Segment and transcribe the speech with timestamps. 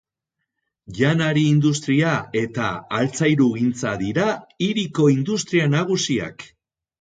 [0.99, 2.69] Janari-industria eta
[3.01, 4.27] altzairugintza dira
[4.69, 6.49] hiriko industria nagusiak.